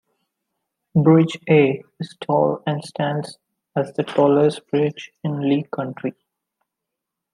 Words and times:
Bridge 0.95 1.37
A 1.47 1.83
is 1.99 2.15
tall 2.21 2.63
and 2.65 2.83
stands 2.83 3.37
as 3.75 3.93
the 3.93 4.01
tallest 4.01 4.65
bridge 4.71 5.11
in 5.23 5.47
Lee 5.47 5.67
County. 5.75 6.13